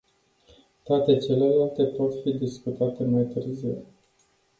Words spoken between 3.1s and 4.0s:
târziu.